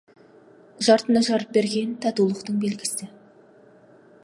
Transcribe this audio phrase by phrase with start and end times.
[0.87, 3.13] Жартыны жарып жеген— татулықтың белгісі.